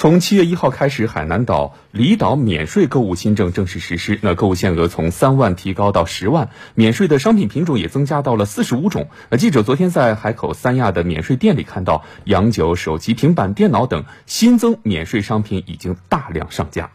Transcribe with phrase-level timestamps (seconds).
[0.00, 4.18] 从七月一号开始，海南岛离岛免税购物新政正式实施。
[4.22, 9.10] 那购物限额从三万提高到十万，免税的商品品种也增加到了四十五种。
[9.28, 16.92] 那，记者昨天在海口三亚的免税店里看到，洋酒、手机、平板电脑等新增免税商品已经大量上架。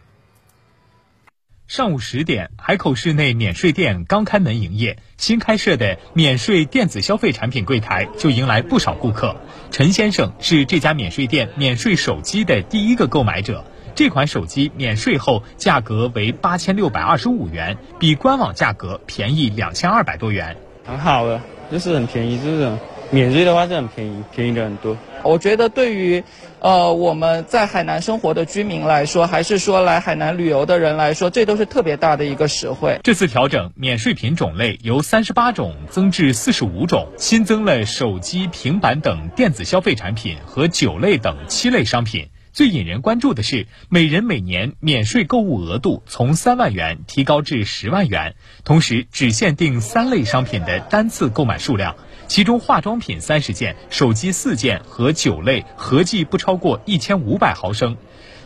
[1.68, 9.34] 上午十点，海口市内免税店刚开门营业，新开设的免税电子消费产品柜台就迎来不少顾客。
[9.72, 13.64] 陈先生是这家免税店免税手机的第一个购买者，
[13.96, 20.56] 这款手机免税后价格为八千六百二十五元，比官网价格便宜两千二百多元。
[20.84, 21.40] 很好的，
[21.72, 22.78] 就是很便宜，就是
[23.10, 24.96] 免税的话是很便宜，便宜的很多。
[25.22, 26.22] 我觉得对于，
[26.60, 32.98] 呃，我们在海南生活的居民来说，还是说来海南旅游的人来说，这都是特别大的一个实惠。
[33.02, 42.28] 这次调整，免税品种类由三十八种增至四十五种，新增了手机、平板等电子消费产品和酒类等七类商品。
[42.52, 48.34] 最引人关注的是，每人每年免税购物额度从三万元提高至十万元，
[48.64, 51.96] 同时只限定三类商品的单次购买数量。
[52.28, 57.96] 其中化妆品三十件、手机四件和酒类合计不超过一千五百毫升，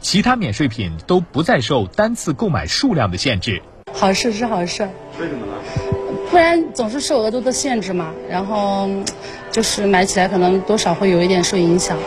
[0.01, 3.63] 其他免税品都不再受单次购买数量的限制。
[3.93, 5.53] 好事是好事，为什么呢？
[6.31, 8.89] 不然总是受额度的限制嘛，然后
[9.51, 11.99] 就是买起来可能多少会有一点受影响。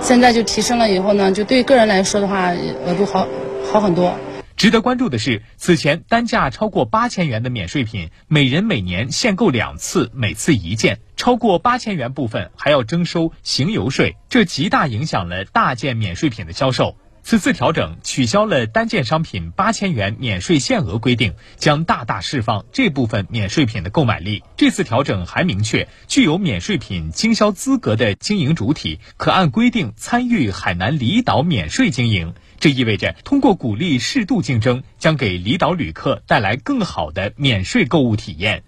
[0.00, 2.52] 现在就提升了以后呢，就对个人来说的话，
[2.86, 3.26] 额度好
[3.70, 4.14] 好很多。
[4.56, 16.96] 值得关注的是，此前单价超过八千元的免税品，每人每年限购两次，每次一件；超过八千元部分还要征收行邮税，这极大影响了大件免税品的销售。
[17.22, 24.42] 此次调整取消了单件商品八千元免税限额规定，将大大释放这部分免税品的购买力。
[24.56, 32.32] 这次调整还明确，具有免税品经销资格的经营主体可按规定参与海南离岛免税经营。
[32.58, 38.62] 这意味着，通过鼓励适度竞争，将给离岛旅客带来更好的免税购物体验。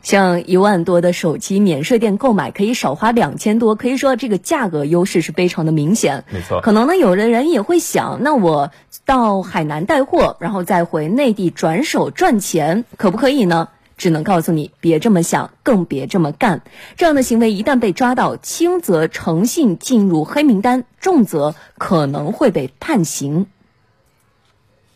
[0.00, 6.24] 像一万多的手机，免税店购买可以少花两千多，可以说这个价格优势是非常的明显。
[6.30, 8.70] 没错，可能呢，有的人也会想，那我
[9.04, 13.68] 到海南带货，然后再回内地转手赚钱，可不可以呢？
[13.98, 16.62] 只能告诉你，别这么想，更别这么干。
[16.96, 23.46] 这样的行为一旦被抓到，轻则诚信进入黑名单，重则可能会被判刑。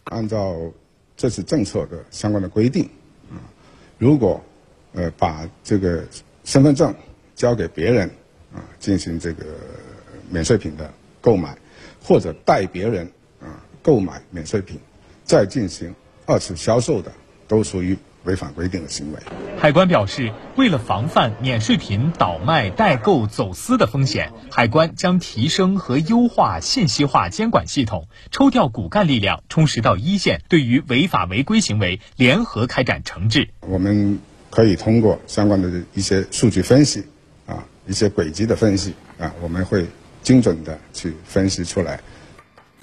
[0.05, 0.57] 按照
[1.17, 2.85] 这次政策的相关的规定，
[3.31, 3.43] 啊，
[3.99, 4.41] 如果
[4.93, 6.05] 呃把这个
[6.45, 6.95] 身份证
[7.35, 8.09] 交给别人
[8.55, 9.45] 啊进行这个
[10.31, 10.89] 免税品的
[11.21, 11.59] 购买，
[12.03, 13.11] 或者代别人
[13.41, 14.79] 啊购买免税品
[15.25, 15.93] 再进行
[16.25, 17.11] 二次销售的，
[17.49, 17.99] 都属于。
[18.25, 19.19] 违反规定的行为。
[19.59, 33.49] 海关表示，为了防范免税品倒卖、代购、走私的风险，海关将提升和优化信息化监管系统，抽调骨干力量，充实到一线，对于违法违规行为联合开展惩治。
[33.61, 34.19] 我们
[34.51, 37.05] 可以通过相关的一些数据分析，
[37.47, 39.87] 啊，一些轨迹的分析，啊，我们会
[40.23, 42.01] 精准的去分析出来